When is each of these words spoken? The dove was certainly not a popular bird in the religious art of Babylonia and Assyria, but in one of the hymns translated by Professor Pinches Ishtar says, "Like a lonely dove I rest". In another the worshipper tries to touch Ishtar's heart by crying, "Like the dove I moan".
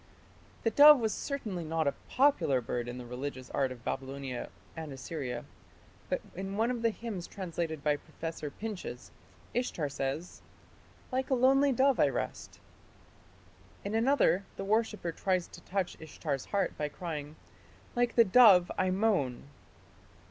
The 0.63 0.71
dove 0.71 0.99
was 0.99 1.13
certainly 1.13 1.63
not 1.63 1.85
a 1.87 1.93
popular 2.09 2.59
bird 2.59 2.87
in 2.87 2.97
the 2.97 3.05
religious 3.05 3.51
art 3.51 3.71
of 3.71 3.85
Babylonia 3.85 4.49
and 4.75 4.91
Assyria, 4.91 5.45
but 6.09 6.21
in 6.35 6.57
one 6.57 6.71
of 6.71 6.81
the 6.81 6.89
hymns 6.89 7.27
translated 7.27 7.83
by 7.83 7.97
Professor 7.97 8.49
Pinches 8.49 9.11
Ishtar 9.53 9.89
says, 9.89 10.41
"Like 11.11 11.29
a 11.29 11.35
lonely 11.35 11.71
dove 11.71 11.99
I 11.99 12.07
rest". 12.07 12.59
In 13.85 13.93
another 13.93 14.43
the 14.57 14.65
worshipper 14.65 15.11
tries 15.11 15.45
to 15.49 15.61
touch 15.61 15.95
Ishtar's 15.99 16.45
heart 16.45 16.75
by 16.79 16.89
crying, 16.89 17.35
"Like 17.95 18.15
the 18.15 18.25
dove 18.25 18.71
I 18.79 18.89
moan". 18.89 19.43